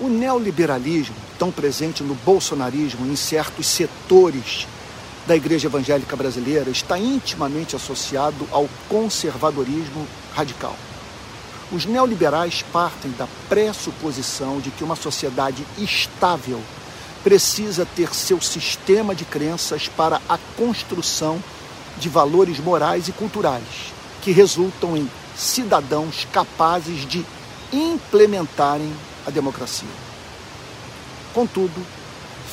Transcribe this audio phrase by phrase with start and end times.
[0.00, 4.66] O neoliberalismo, tão presente no bolsonarismo em certos setores
[5.26, 10.76] da igreja evangélica brasileira, está intimamente associado ao conservadorismo radical.
[11.70, 16.60] Os neoliberais partem da pressuposição de que uma sociedade estável
[17.22, 21.42] precisa ter seu sistema de crenças para a construção
[21.98, 27.24] de valores morais e culturais, que resultam em cidadãos capazes de
[27.72, 28.92] implementarem
[29.26, 29.88] a democracia.
[31.34, 31.84] Contudo,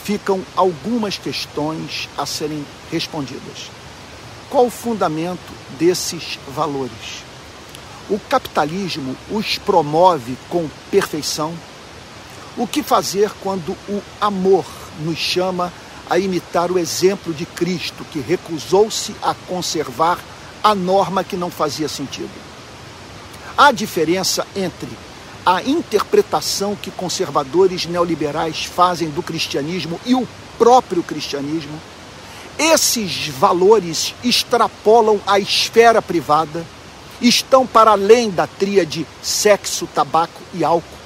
[0.04, 3.70] ficam algumas questões a serem respondidas.
[4.50, 7.24] Qual o fundamento desses valores?
[8.10, 11.54] O capitalismo os promove com perfeição?
[12.58, 14.66] O que fazer quando o amor
[14.99, 15.72] nos chama
[16.10, 20.18] a imitar o exemplo de Cristo, que recusou-se a conservar
[20.63, 22.32] a norma que não fazia sentido?
[23.55, 24.90] Há diferença entre
[25.52, 30.27] a interpretação que conservadores neoliberais fazem do cristianismo e o
[30.60, 31.82] próprio cristianismo.
[32.55, 36.63] Esses valores extrapolam a esfera privada,
[37.20, 40.99] estão para além da tríade sexo, tabaco e álcool.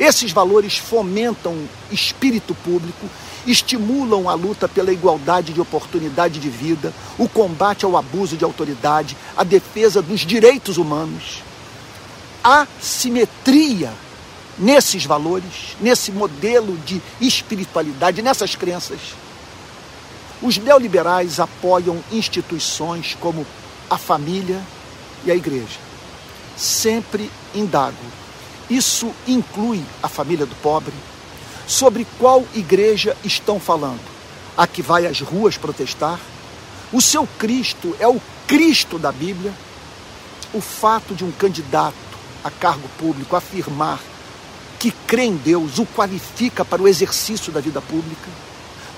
[0.00, 1.56] Esses valores fomentam
[1.88, 3.06] espírito público,
[3.46, 9.16] estimulam a luta pela igualdade de oportunidade de vida, o combate ao abuso de autoridade,
[9.36, 11.44] a defesa dos direitos humanos
[12.46, 13.92] assimetria
[14.56, 19.00] nesses valores, nesse modelo de espiritualidade, nessas crenças.
[20.40, 23.44] Os neoliberais apoiam instituições como
[23.90, 24.62] a família
[25.24, 25.80] e a igreja.
[26.56, 27.96] Sempre indago.
[28.70, 30.94] Isso inclui a família do pobre?
[31.66, 34.00] Sobre qual igreja estão falando?
[34.56, 36.20] A que vai às ruas protestar?
[36.92, 39.52] O seu Cristo é o Cristo da Bíblia?
[40.54, 42.05] O fato de um candidato
[42.46, 44.00] a cargo público afirmar
[44.78, 48.28] que crê em Deus o qualifica para o exercício da vida pública?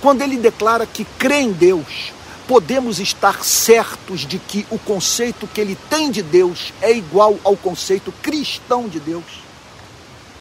[0.01, 2.13] Quando ele declara que crê em Deus,
[2.47, 7.57] podemos estar certos de que o conceito que ele tem de Deus é igual ao
[7.57, 9.48] conceito cristão de Deus?